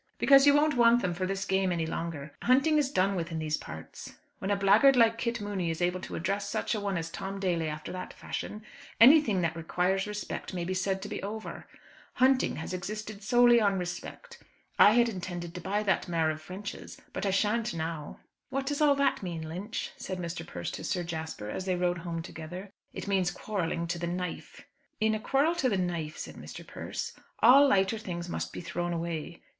[0.17, 2.33] "Because you won't want them for this game any longer.
[2.41, 4.15] Hunting is done with in these parts.
[4.39, 7.39] When a blackguard like Kit Mooney is able to address such a one as Tom
[7.39, 8.63] Daly after that fashion,
[8.99, 11.67] anything that requires respect may be said to be over.
[12.13, 14.41] Hunting has existed solely on respect.
[14.79, 18.81] I had intended to buy that mare of French's, but I shan't now." "What does
[18.81, 20.43] all that mean, Lynch?" said Mr.
[20.43, 22.71] Persse to Sir Jasper, as they rode home together.
[22.91, 24.65] "It means quarrelling to the knife."
[24.99, 26.65] "In a quarrel to the knife," said Mr.
[26.65, 27.13] Persse,
[27.43, 29.43] "all lighter things must be thrown away.